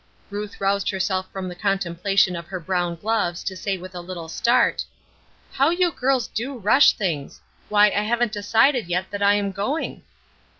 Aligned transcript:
Ruth 0.31 0.59
roused 0.59 0.89
herself 0.89 1.31
from 1.31 1.47
the 1.47 1.53
contemplation 1.53 2.35
of 2.35 2.47
her 2.47 2.59
brown 2.59 2.95
gloves 2.95 3.43
to 3.43 3.55
say 3.55 3.77
with 3.77 3.93
a 3.93 4.01
little 4.01 4.27
start: 4.29 4.83
"How 5.51 5.69
you 5.69 5.91
girls 5.91 6.25
do 6.27 6.57
rush 6.57 6.93
things. 6.93 7.39
Why, 7.69 7.89
I 7.91 8.01
haven't 8.01 8.31
decided 8.31 8.87
yet 8.87 9.11
that 9.11 9.21
I 9.21 9.35
am 9.35 9.51
going." 9.51 10.01